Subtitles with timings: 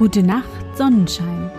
[0.00, 1.50] Gute Nacht, Sonnenschein.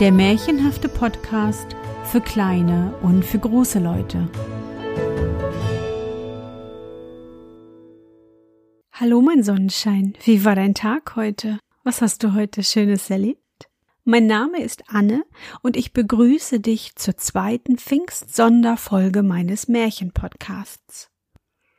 [0.00, 4.26] Der märchenhafte Podcast für kleine und für große Leute.
[8.92, 10.14] Hallo, mein Sonnenschein.
[10.24, 11.58] Wie war dein Tag heute?
[11.84, 13.68] Was hast du heute Schönes erlebt?
[14.04, 15.24] Mein Name ist Anne
[15.60, 21.11] und ich begrüße dich zur zweiten Pfingst-Sonderfolge meines Märchenpodcasts.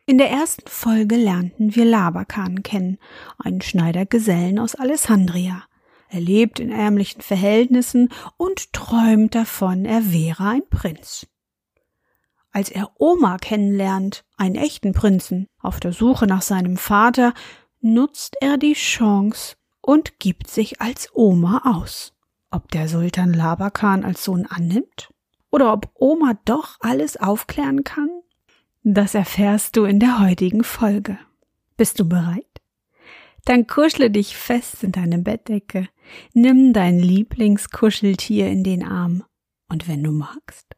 [0.06, 2.98] In der ersten Folge lernten wir Labakan kennen,
[3.38, 5.64] einen Schneidergesellen aus Alessandria.
[6.10, 11.26] Er lebt in ärmlichen Verhältnissen und träumt davon, er wäre ein Prinz.
[12.52, 17.34] Als er Oma kennenlernt, einen echten Prinzen, auf der Suche nach seinem Vater,
[17.80, 22.14] nutzt er die Chance und gibt sich als Oma aus.
[22.52, 25.14] Ob der Sultan Labakan als Sohn annimmt?
[25.50, 28.10] Oder ob Oma doch alles aufklären kann?
[28.84, 31.18] Das erfährst du in der heutigen Folge.
[31.78, 32.46] Bist du bereit?
[33.46, 35.88] Dann kuschle dich fest in deine Bettdecke,
[36.34, 39.24] nimm dein Lieblingskuscheltier in den Arm
[39.70, 40.76] und wenn du magst,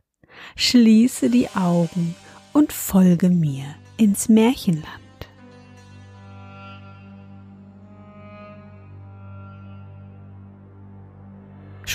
[0.56, 2.16] schließe die Augen
[2.54, 3.66] und folge mir
[3.98, 5.05] ins Märchenland.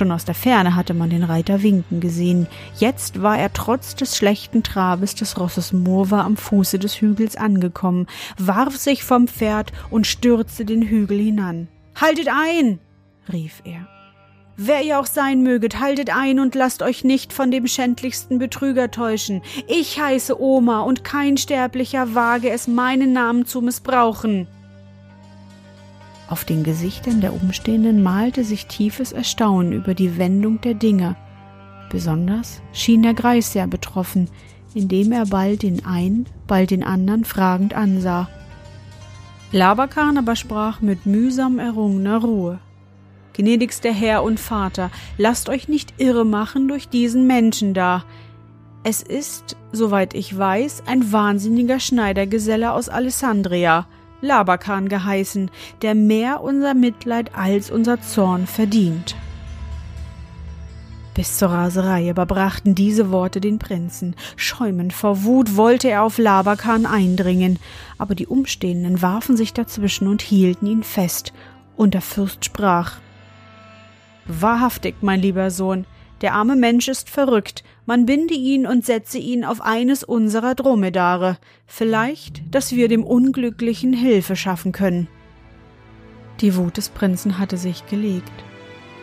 [0.01, 2.47] Schon aus der Ferne hatte man den Reiter winken gesehen.
[2.79, 8.07] Jetzt war er trotz des schlechten Trabes des Rosses Murva am Fuße des Hügels angekommen,
[8.39, 11.69] warf sich vom Pferd und stürzte den Hügel hinan.
[11.95, 12.79] Haltet ein!
[13.31, 13.87] rief er.
[14.57, 18.91] Wer ihr auch sein möget, haltet ein und lasst euch nicht von dem schändlichsten Betrüger
[18.91, 19.43] täuschen.
[19.69, 24.49] Ich heiße Oma und kein Sterblicher wage es, meinen Namen zu missbrauchen.
[26.31, 31.17] Auf den Gesichtern der Umstehenden malte sich tiefes Erstaunen über die Wendung der Dinge.
[31.91, 34.31] Besonders schien der Greis sehr betroffen,
[34.73, 38.29] indem er bald den einen, bald den anderen fragend ansah.
[39.51, 42.61] Labakan aber sprach mit mühsam errungener Ruhe.
[43.33, 48.05] Gnädigster Herr und Vater, lasst euch nicht irre machen durch diesen Menschen da.
[48.85, 53.87] Es ist, soweit ich weiß, ein wahnsinniger Schneidergeselle aus Alessandria.
[54.21, 55.51] Labakan geheißen,
[55.83, 59.17] der mehr unser Mitleid als unser Zorn verdient.
[61.15, 64.15] Bis zur Raserei überbrachten diese Worte den Prinzen.
[64.37, 67.59] Schäumend vor Wut wollte er auf Labakan eindringen,
[67.99, 71.33] aber die Umstehenden warfen sich dazwischen und hielten ihn fest,
[71.77, 72.99] und der Fürst sprach
[74.27, 75.85] Wahrhaftig, mein lieber Sohn,
[76.21, 77.65] der arme Mensch ist verrückt.
[77.87, 81.39] Man binde ihn und setze ihn auf eines unserer Dromedare.
[81.67, 85.09] Vielleicht, dass wir dem Unglücklichen Hilfe schaffen können.
[86.41, 88.33] Die Wut des Prinzen hatte sich gelegt.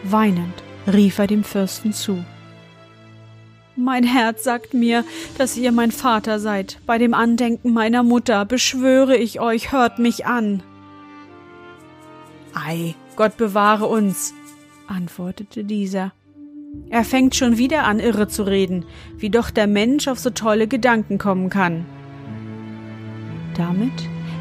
[0.03, 0.53] Weinend
[0.91, 2.23] rief er dem Fürsten zu.
[3.75, 5.03] Mein Herz sagt mir,
[5.38, 6.79] dass ihr mein Vater seid.
[6.88, 10.63] Bei dem Andenken meiner Mutter beschwöre ich euch, hört mich an.
[12.55, 14.34] Ei, Gott bewahre uns,
[14.88, 16.11] antwortete dieser.
[16.89, 18.85] Er fängt schon wieder an, irre zu reden,
[19.17, 21.85] wie doch der Mensch auf so tolle Gedanken kommen kann.
[23.55, 23.91] Damit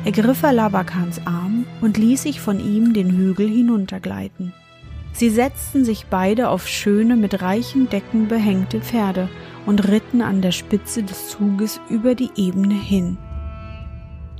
[0.05, 4.53] ergriff er Labakans Arm und ließ sich von ihm den Hügel hinuntergleiten.
[5.13, 9.29] Sie setzten sich beide auf schöne, mit reichen Decken behängte Pferde
[9.65, 13.17] und ritten an der Spitze des Zuges über die Ebene hin.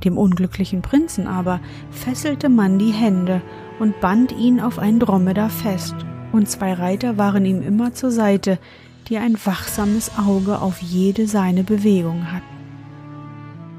[0.03, 1.59] Dem unglücklichen Prinzen aber
[1.89, 3.41] fesselte man die Hände
[3.79, 5.95] und band ihn auf ein Dromedar fest
[6.31, 8.59] und zwei Reiter waren ihm immer zur Seite,
[9.07, 12.45] die ein wachsames Auge auf jede seine Bewegung hatten.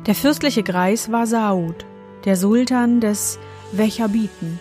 [0.07, 1.85] Der fürstliche Greis war Saud,
[2.25, 3.39] der Sultan des
[3.73, 4.59] Wechabiten.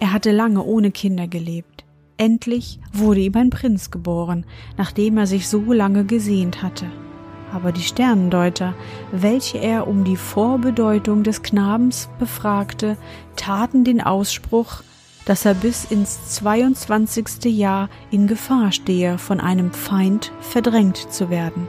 [0.00, 1.84] Er hatte lange ohne Kinder gelebt.
[2.16, 4.46] Endlich wurde ihm ein Prinz geboren,
[4.78, 6.86] nachdem er sich so lange gesehnt hatte.
[7.52, 8.74] Aber die Sternendeuter,
[9.12, 12.96] welche er um die Vorbedeutung des Knabens befragte,
[13.36, 14.82] taten den Ausspruch,
[15.26, 17.44] dass er bis ins 22.
[17.44, 21.68] Jahr in Gefahr stehe, von einem Feind verdrängt zu werden.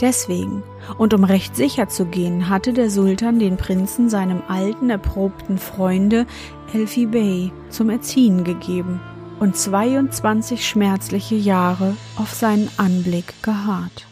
[0.00, 0.62] Deswegen,
[0.98, 6.26] und um recht sicher zu gehen, hatte der Sultan den Prinzen seinem alten, erprobten Freunde
[6.72, 9.00] Elfi Bey zum Erziehen gegeben
[9.40, 14.06] und 22 schmerzliche Jahre auf seinen Anblick geharrt.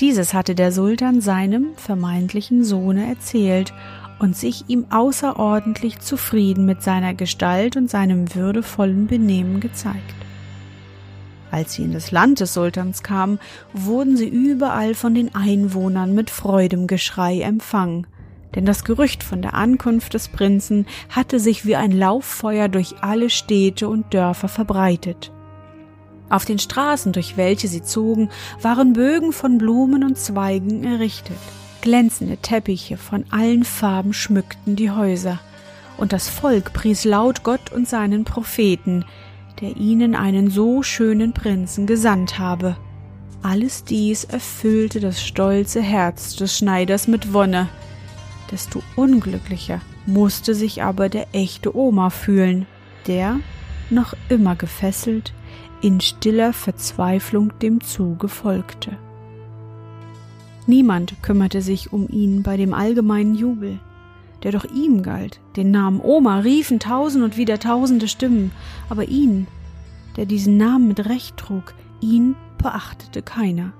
[0.00, 3.74] Dieses hatte der Sultan seinem vermeintlichen Sohne erzählt
[4.20, 10.14] und sich ihm außerordentlich zufrieden mit seiner Gestalt und seinem würdevollen Benehmen gezeigt.
[11.50, 13.40] Als sie in das Land des Sultans kamen,
[13.72, 18.06] wurden sie überall von den Einwohnern mit freudem Geschrei empfangen,
[18.54, 23.30] denn das Gerücht von der Ankunft des Prinzen hatte sich wie ein Lauffeuer durch alle
[23.30, 25.32] Städte und Dörfer verbreitet.
[26.28, 28.28] Auf den Straßen, durch welche sie zogen,
[28.60, 31.38] waren Bögen von Blumen und Zweigen errichtet.
[31.82, 35.40] Glänzende Teppiche von allen Farben schmückten die Häuser.
[36.00, 39.04] und das Volk pries laut Gott und seinen Propheten,
[39.60, 42.76] der ihnen einen so schönen Prinzen gesandt habe.
[43.42, 47.68] Alles dies erfüllte das stolze Herz des Schneiders mit Wonne.
[48.50, 52.66] Desto unglücklicher musste sich aber der echte Oma fühlen,
[53.06, 53.38] der,
[53.90, 55.34] noch immer gefesselt,
[55.82, 58.96] in stiller Verzweiflung dem Zuge folgte.
[60.66, 63.78] Niemand kümmerte sich um ihn bei dem allgemeinen Jubel,
[64.42, 65.40] der doch ihm galt.
[65.56, 68.52] Den Namen Oma riefen tausend und wieder tausende Stimmen,
[68.88, 69.46] aber ihn,
[70.16, 73.72] der diesen Namen mit Recht trug, ihn beachtete keiner.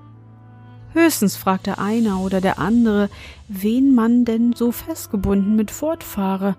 [0.93, 3.09] Höchstens fragte einer oder der andere,
[3.47, 6.55] wen man denn so festgebunden mit fortfahre,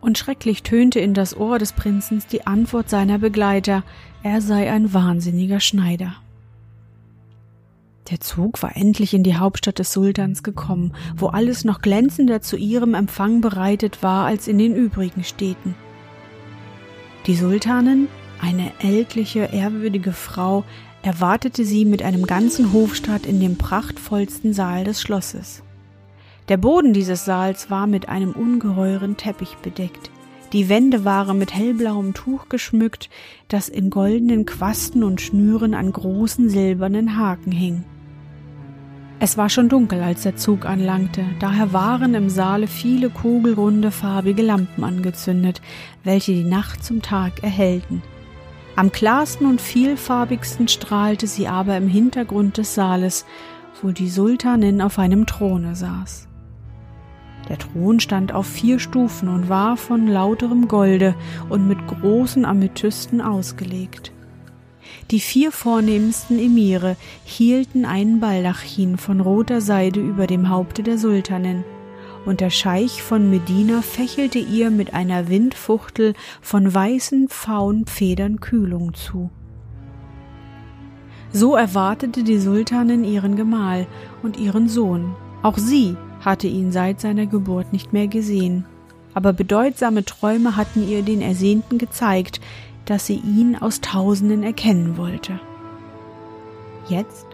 [0.00, 3.84] und schrecklich tönte in das Ohr des Prinzens die Antwort seiner Begleiter,
[4.24, 6.16] er sei ein wahnsinniger Schneider.
[8.10, 12.56] Der Zug war endlich in die Hauptstadt des Sultans gekommen, wo alles noch glänzender zu
[12.56, 15.74] ihrem Empfang bereitet war als in den übrigen Städten.
[17.26, 18.08] Die Sultanin,
[18.40, 20.64] eine ältliche, ehrwürdige Frau,
[21.02, 25.62] erwartete sie mit einem ganzen Hofstaat in dem prachtvollsten Saal des Schlosses.
[26.48, 30.10] Der Boden dieses Saals war mit einem ungeheuren Teppich bedeckt.
[30.52, 33.08] Die Wände waren mit hellblauem Tuch geschmückt,
[33.48, 37.84] das in goldenen Quasten und Schnüren an großen silbernen Haken hing.
[39.24, 44.42] Es war schon dunkel, als der Zug anlangte, daher waren im Saale viele kugelrunde farbige
[44.42, 45.62] Lampen angezündet,
[46.02, 48.02] welche die Nacht zum Tag erhellten.
[48.74, 53.24] Am klarsten und vielfarbigsten strahlte sie aber im Hintergrund des Saales,
[53.80, 56.26] wo die Sultanin auf einem Throne saß.
[57.48, 61.14] Der Thron stand auf vier Stufen und war von lauterem Golde
[61.48, 64.10] und mit großen Amethysten ausgelegt.
[65.10, 71.64] Die vier vornehmsten Emire hielten einen Baldachin von roter Seide über dem Haupte der Sultanin,
[72.24, 79.30] und der Scheich von Medina fächelte ihr mit einer Windfuchtel von weißen Pfauenfedern Kühlung zu.
[81.32, 83.86] So erwartete die Sultanin ihren Gemahl
[84.22, 85.14] und ihren Sohn.
[85.42, 88.64] Auch sie hatte ihn seit seiner Geburt nicht mehr gesehen.
[89.14, 92.40] Aber bedeutsame Träume hatten ihr den Ersehnten gezeigt,
[92.86, 95.40] dass sie ihn aus Tausenden erkennen wollte.
[96.88, 97.26] Jetzt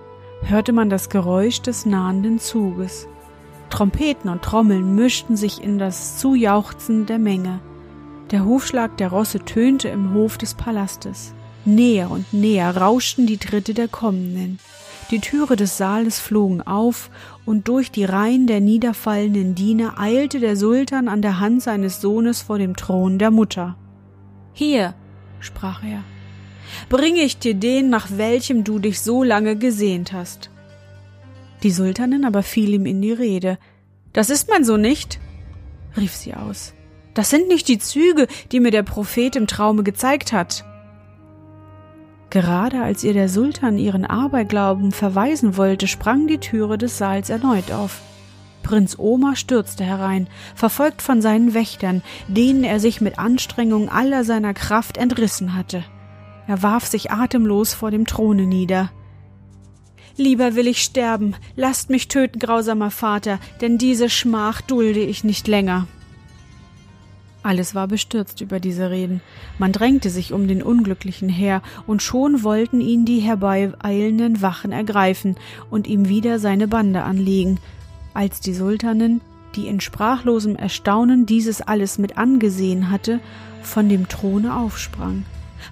[0.42, 3.08] hörte man das Geräusch des nahenden Zuges.
[3.70, 7.60] Trompeten und Trommeln mischten sich in das Zujauchzen der Menge.
[8.30, 11.34] Der Hufschlag der Rosse tönte im Hof des Palastes.
[11.64, 14.58] Näher und näher rauschten die Tritte der Kommenden.
[15.10, 17.10] Die Türe des Saales flogen auf,
[17.46, 22.42] und durch die Reihen der niederfallenden Diener eilte der Sultan an der Hand seines Sohnes
[22.42, 23.76] vor dem Thron der Mutter.
[24.52, 24.94] Hier,
[25.40, 26.02] sprach er,
[26.88, 30.50] bringe ich dir den, nach welchem du dich so lange gesehnt hast.
[31.62, 33.58] Die Sultanin aber fiel ihm in die Rede.
[34.12, 35.18] Das ist mein Sohn nicht,
[35.96, 36.74] rief sie aus.
[37.14, 40.64] Das sind nicht die Züge, die mir der Prophet im Traume gezeigt hat.
[42.30, 47.72] Gerade als ihr der Sultan ihren Aberglauben verweisen wollte, sprang die Türe des Saals erneut
[47.72, 48.02] auf.
[48.62, 54.54] Prinz Omar stürzte herein, verfolgt von seinen Wächtern, denen er sich mit Anstrengung aller seiner
[54.54, 55.84] Kraft entrissen hatte.
[56.46, 58.90] Er warf sich atemlos vor dem Throne nieder.
[60.16, 65.46] Lieber will ich sterben, lasst mich töten, grausamer Vater, denn diese Schmach dulde ich nicht
[65.46, 65.86] länger.
[67.44, 69.20] Alles war bestürzt über diese Reden.
[69.58, 75.36] Man drängte sich um den Unglücklichen her, und schon wollten ihn die herbeieilenden Wachen ergreifen
[75.70, 77.60] und ihm wieder seine Bande anlegen,
[78.18, 79.20] als die Sultanin,
[79.54, 83.20] die in sprachlosem Erstaunen dieses alles mit angesehen hatte,
[83.62, 85.24] von dem Throne aufsprang.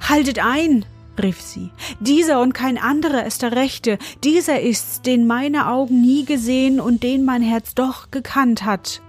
[0.09, 0.85] Haltet ein!
[1.21, 1.71] rief sie.
[1.99, 7.03] Dieser und kein anderer ist der Rechte, dieser ist's, den meine Augen nie gesehen und
[7.03, 9.03] den mein Herz doch gekannt hat.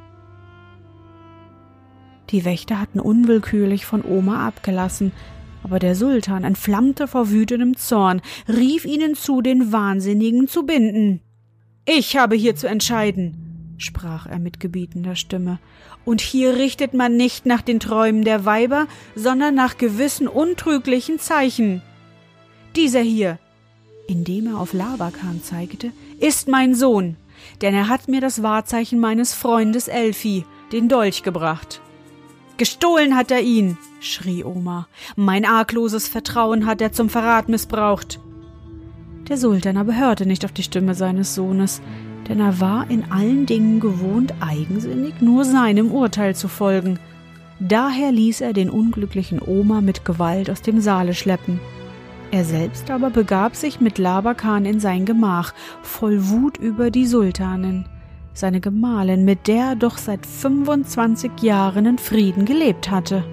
[2.31, 5.11] Die Wächter hatten unwillkürlich von Oma abgelassen,
[5.63, 11.21] aber der Sultan entflammte vor wütendem Zorn, rief ihnen zu, den Wahnsinnigen zu binden.
[11.89, 15.57] Ich habe hier zu entscheiden, sprach er mit gebietender Stimme,
[16.03, 21.81] und hier richtet man nicht nach den Träumen der Weiber, sondern nach gewissen untrüglichen Zeichen.
[22.75, 23.39] Dieser hier,
[24.09, 27.15] indem er auf Labakan zeigte, ist mein Sohn,
[27.61, 31.79] denn er hat mir das Wahrzeichen meines Freundes Elfi, den Dolch, gebracht.
[32.57, 34.89] Gestohlen hat er ihn, schrie Oma.
[35.15, 38.19] Mein argloses Vertrauen hat er zum Verrat missbraucht.
[39.29, 41.81] Der Sultan aber hörte nicht auf die Stimme seines Sohnes,
[42.29, 46.97] denn er war in allen Dingen gewohnt, eigensinnig nur seinem Urteil zu folgen.
[47.59, 51.59] Daher ließ er den unglücklichen Oma mit Gewalt aus dem Saale schleppen.
[52.31, 57.85] Er selbst aber begab sich mit Labakan in sein Gemach, voll Wut über die Sultanin.
[58.33, 63.23] seine Gemahlin, mit der er doch seit 25 Jahren in Frieden gelebt hatte.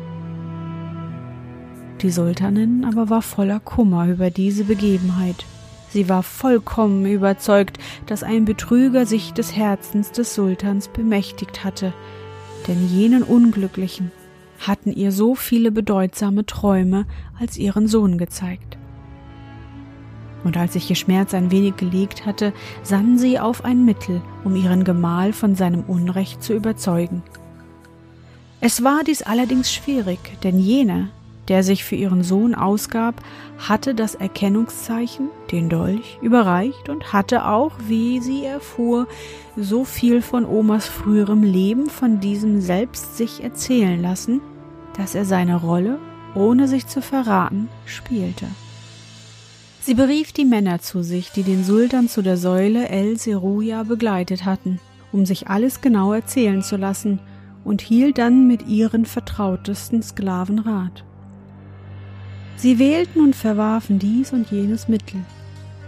[2.00, 5.44] Die Sultanin aber war voller Kummer über diese Begebenheit.
[5.94, 11.92] Sie war vollkommen überzeugt, dass ein Betrüger sich des Herzens des Sultans bemächtigt hatte,
[12.66, 14.10] denn jenen Unglücklichen
[14.58, 17.06] hatten ihr so viele bedeutsame Träume
[17.38, 18.76] als ihren Sohn gezeigt.
[20.42, 24.56] Und als sich ihr Schmerz ein wenig gelegt hatte, sann sie auf ein Mittel, um
[24.56, 27.22] ihren Gemahl von seinem Unrecht zu überzeugen.
[28.60, 31.10] Es war dies allerdings schwierig, denn jene,
[31.48, 33.22] der sich für ihren Sohn ausgab,
[33.58, 39.06] hatte das Erkennungszeichen, den Dolch, überreicht und hatte auch, wie sie erfuhr,
[39.56, 44.40] so viel von Omas früherem Leben von diesem selbst sich erzählen lassen,
[44.96, 45.98] dass er seine Rolle,
[46.34, 48.46] ohne sich zu verraten, spielte.
[49.80, 54.46] Sie berief die Männer zu sich, die den Sultan zu der Säule El Seruja begleitet
[54.46, 54.80] hatten,
[55.12, 57.20] um sich alles genau erzählen zu lassen,
[57.64, 61.04] und hielt dann mit ihren vertrautesten Sklaven Rat.
[62.56, 65.20] Sie wählten und verwarfen dies und jenes Mittel.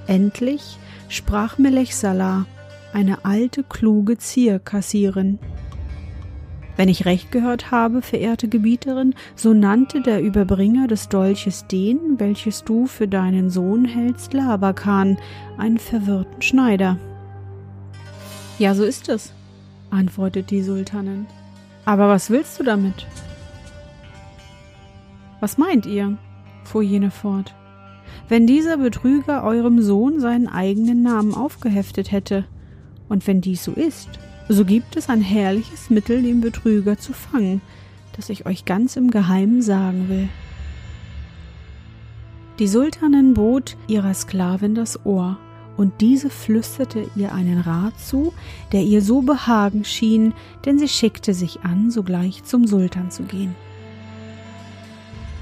[0.06, 2.46] Endlich sprach Melech Salah,
[2.92, 5.38] eine alte, kluge Zierkassierin.
[6.76, 12.64] Wenn ich recht gehört habe, verehrte Gebieterin, so nannte der Überbringer des Dolches den, welches
[12.64, 15.16] du für deinen Sohn hältst, Labakan,
[15.56, 16.98] einen verwirrten Schneider.
[18.58, 19.32] Ja, so ist es,
[19.90, 21.26] antwortete die Sultanin.
[21.86, 23.06] Aber was willst du damit?
[25.40, 26.18] Was meint ihr?
[26.66, 27.54] Fuhr jene fort,
[28.28, 32.44] wenn dieser Betrüger eurem Sohn seinen eigenen Namen aufgeheftet hätte,
[33.08, 34.08] und wenn dies so ist,
[34.48, 37.60] so gibt es ein herrliches Mittel, den Betrüger zu fangen,
[38.16, 40.28] das ich euch ganz im Geheimen sagen will.
[42.58, 45.38] Die Sultanin bot ihrer Sklavin das Ohr,
[45.76, 48.32] und diese flüsterte ihr einen Rat zu,
[48.72, 50.32] der ihr so behagen schien,
[50.64, 53.54] denn sie schickte sich an, sogleich zum Sultan zu gehen.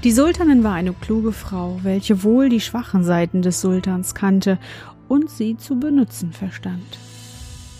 [0.05, 4.59] Die Sultanin war eine kluge Frau, welche wohl die schwachen Seiten des Sultans kannte
[5.07, 6.99] und sie zu benutzen verstand.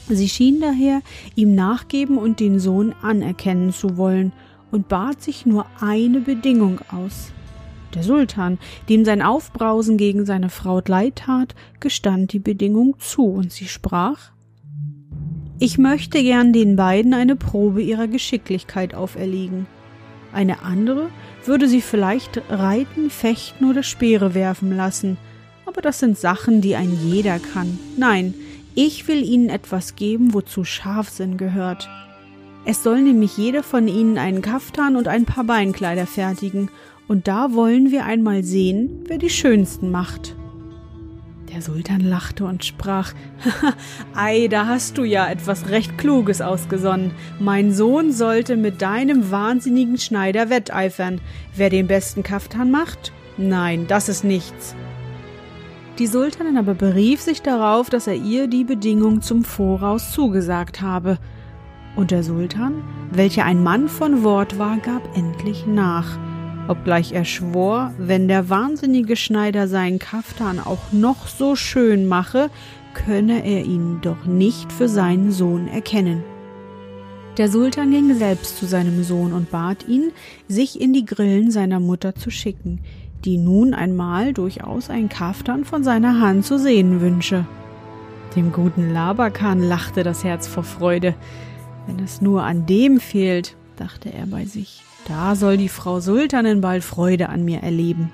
[0.09, 1.03] Sie schien daher
[1.35, 4.33] ihm nachgeben und den Sohn anerkennen zu wollen
[4.71, 7.31] und bat sich nur eine Bedingung aus.
[7.93, 8.57] Der Sultan,
[8.89, 14.31] dem sein Aufbrausen gegen seine Frau leid tat, gestand die Bedingung zu und sie sprach
[15.59, 19.67] Ich möchte gern den beiden eine Probe ihrer Geschicklichkeit auferlegen.
[20.33, 21.09] Eine andere
[21.47, 25.17] würde sie vielleicht reiten, fechten oder Speere werfen lassen.
[25.65, 27.79] Aber das sind Sachen, die ein jeder kann.
[27.97, 28.33] Nein,
[28.75, 31.89] ich will ihnen etwas geben, wozu Scharfsinn gehört.
[32.65, 36.69] Es soll nämlich jeder von ihnen einen Kaftan und ein paar Beinkleider fertigen,
[37.07, 40.35] und da wollen wir einmal sehen, wer die schönsten macht.
[41.55, 43.13] Der Sultan lachte und sprach,
[44.13, 47.11] Ei, da hast du ja etwas recht Kluges ausgesonnen.
[47.39, 51.21] Mein Sohn sollte mit deinem wahnsinnigen Schneider wetteifern.
[51.55, 53.13] Wer den besten Kaftan macht?
[53.37, 54.75] Nein, das ist nichts.
[55.97, 61.19] Die Sultanin aber berief sich darauf, dass er ihr die Bedingung zum Voraus zugesagt habe.
[61.95, 66.19] Und der Sultan, welcher ein Mann von Wort war, gab endlich nach
[66.67, 72.49] obgleich er schwor, wenn der wahnsinnige Schneider seinen Kaftan auch noch so schön mache,
[72.93, 76.23] könne er ihn doch nicht für seinen Sohn erkennen.
[77.37, 80.11] Der Sultan ging selbst zu seinem Sohn und bat ihn,
[80.47, 82.79] sich in die Grillen seiner Mutter zu schicken,
[83.25, 87.45] die nun einmal durchaus ein Kaftan von seiner Hand zu sehen wünsche.
[88.35, 91.15] Dem guten Labakan lachte das Herz vor Freude.
[91.87, 94.81] Wenn es nur an dem fehlt, dachte er bei sich.
[95.07, 98.11] Da soll die Frau Sultanin bald Freude an mir erleben.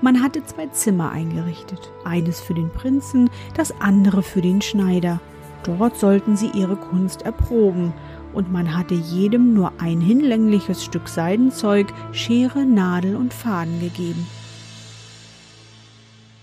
[0.00, 5.20] Man hatte zwei Zimmer eingerichtet, eines für den Prinzen, das andere für den Schneider.
[5.62, 7.92] Dort sollten sie ihre Kunst erproben,
[8.32, 14.26] und man hatte jedem nur ein hinlängliches Stück Seidenzeug, Schere, Nadel und Faden gegeben.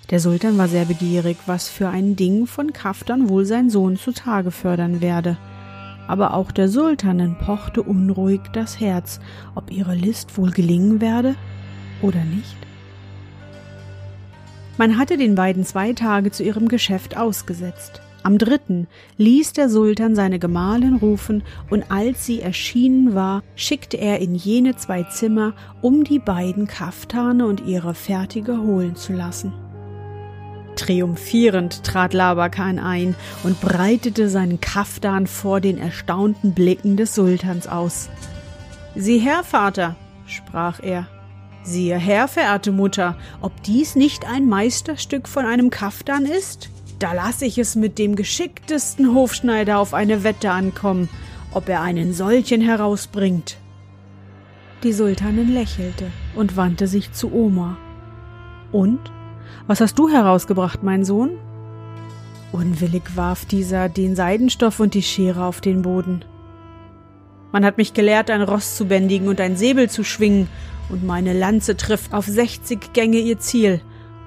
[0.10, 4.52] Der Sultan war sehr begierig, was für ein Ding von Kaftan wohl sein Sohn zutage
[4.52, 5.38] fördern werde
[6.12, 9.22] aber auch der Sultanin pochte unruhig das Herz,
[9.56, 11.36] ob ihre List wohl gelingen werde
[12.02, 12.58] oder nicht.
[14.78, 18.02] Man hatte den beiden zwei Tage zu ihrem Geschäft ausgesetzt.
[18.24, 18.88] Am dritten
[19.20, 24.76] ließ der Sultan seine Gemahlin rufen, und als sie erschienen war, schickte er in jene
[24.76, 29.54] zwei Zimmer, um die beiden Kaftane und ihre Fertige holen zu lassen.
[30.76, 38.10] Triumphierend trat Labakan ein und breitete seinen Kaftan vor den erstaunten Blicken des Sultans aus.
[38.96, 41.08] Sieh her, Vater, sprach er.
[41.64, 46.70] Siehe her, verehrte Mutter, ob dies nicht ein Meisterstück von einem Kaftan ist?
[47.02, 51.10] da lasse ich es mit dem geschicktesten Hofschneider auf eine Wette ankommen,
[51.52, 53.58] ob er einen solchen herausbringt.
[54.84, 57.78] Die Sultanin lächelte und wandte sich zu Oma.
[58.72, 59.00] Und?
[59.68, 61.32] Was hast du herausgebracht, mein Sohn?
[62.52, 66.26] Unwillig warf dieser den Seidenstoff und die Schere auf den Boden.
[67.52, 70.48] Man hat mich gelehrt, ein Ross zu bändigen und ein Säbel zu schwingen,
[70.90, 73.82] und meine Lanze trifft auf sechzig Gänge ihr Ziel.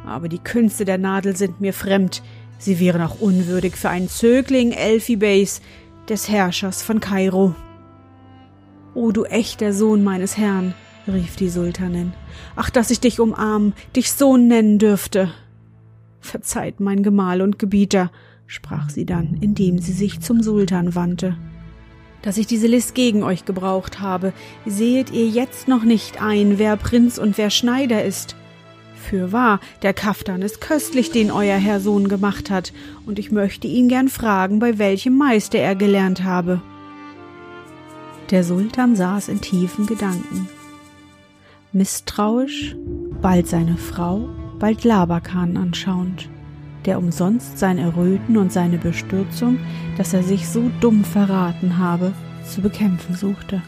[0.07, 2.23] Aber die Künste der Nadel sind mir fremd.
[2.59, 5.61] Sie wären auch unwürdig für einen Zögling Elphibeys,
[6.09, 7.55] des Herrschers von Kairo.
[8.95, 10.75] O du echter Sohn meines Herrn,
[11.07, 12.13] rief die Sultanin,
[12.57, 15.31] ach, dass ich dich umarmen, dich Sohn nennen dürfte.
[16.21, 18.11] Verzeiht, mein Gemahl und Gebieter,
[18.47, 21.37] sprach sie dann, indem sie sich zum Sultan wandte
[22.25, 24.33] dass ich diese List gegen euch gebraucht habe.
[24.65, 28.35] Sehet ihr jetzt noch nicht ein, wer Prinz und wer Schneider ist?
[28.97, 32.73] Fürwahr, der Kaftan ist köstlich, den euer Herr Sohn gemacht hat,
[33.05, 36.63] und ich möchte ihn gern fragen, bei welchem Meister er gelernt habe.
[38.31, 40.49] Der Sultan saß in tiefen Gedanken.
[41.75, 42.75] Misstrauisch,
[43.21, 44.29] bald seine Frau,
[44.59, 46.31] bald Labakan anschauend
[46.85, 49.59] der umsonst sein Erröten und seine Bestürzung,
[49.97, 52.13] dass er sich so dumm verraten habe,
[52.47, 53.63] zu bekämpfen suchte.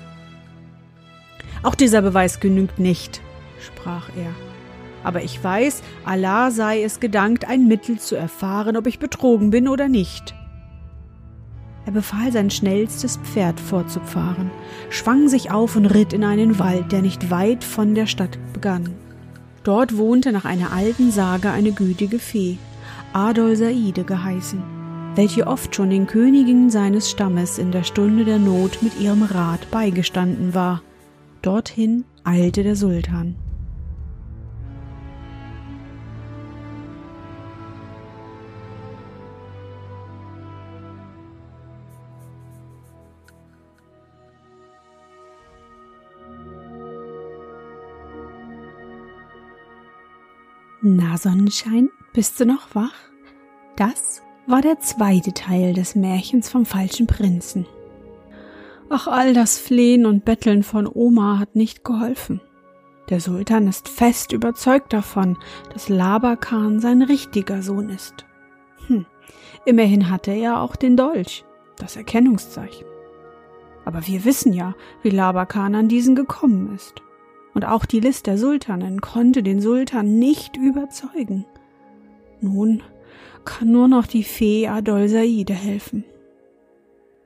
[1.62, 3.20] Auch dieser Beweis genügt nicht,
[3.58, 4.30] sprach er.
[5.02, 9.68] Aber ich weiß, Allah sei es gedankt, ein Mittel zu erfahren, ob ich betrogen bin
[9.68, 10.34] oder nicht.
[11.87, 14.50] Er befahl sein schnellstes Pferd fortzufahren,
[14.90, 18.90] schwang sich auf und ritt in einen Wald, der nicht weit von der Stadt begann.
[19.62, 22.59] Dort wohnte nach einer alten Sage eine gütige Fee,
[23.12, 24.62] Adol Saide geheißen,
[25.14, 29.71] welche oft schon den Königinnen seines Stammes in der Stunde der Not mit ihrem Rat
[29.71, 30.83] beigestanden war.
[31.43, 33.37] Dorthin eilte der Sultan.
[50.88, 52.94] Na Sonnenschein, bist du noch wach?
[53.75, 57.66] Das war der zweite Teil des Märchens vom falschen Prinzen.
[58.88, 62.40] Ach, all das Flehen und Betteln von Oma hat nicht geholfen.
[63.10, 65.36] Der Sultan ist fest überzeugt davon,
[65.72, 68.25] dass Labakan sein richtiger Sohn ist.
[68.86, 69.06] Hm,
[69.64, 71.44] immerhin hatte er auch den Dolch,
[71.78, 72.86] das Erkennungszeichen.
[73.84, 77.02] Aber wir wissen ja, wie Labakan an diesen gekommen ist.
[77.56, 81.47] Und auch die List der Sultanen konnte den Sultan nicht überzeugen.
[82.42, 82.82] Nun
[83.47, 86.04] kann nur noch die Fee Adol Saide helfen.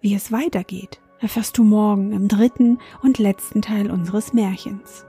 [0.01, 5.05] Wie es weitergeht, erfährst du morgen im dritten und letzten Teil unseres Märchens.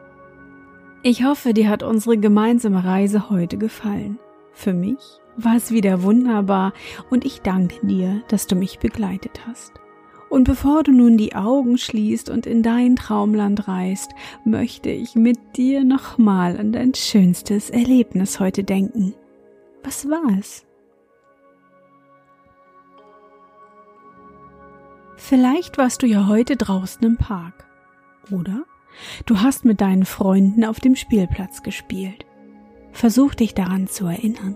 [1.03, 4.17] Ich hoffe, dir hat unsere gemeinsame Reise heute gefallen.
[4.53, 4.97] Für mich
[5.37, 6.73] war es wieder wunderbar
[7.11, 9.80] und ich danke dir, dass du mich begleitet hast.
[10.31, 14.11] Und bevor du nun die Augen schließt und in dein Traumland reist,
[14.45, 19.13] möchte ich mit dir nochmal an dein schönstes Erlebnis heute denken.
[19.83, 20.65] Was war es?
[25.17, 27.65] Vielleicht warst du ja heute draußen im Park.
[28.31, 28.63] Oder
[29.25, 32.25] du hast mit deinen Freunden auf dem Spielplatz gespielt.
[32.93, 34.55] Versuch dich daran zu erinnern.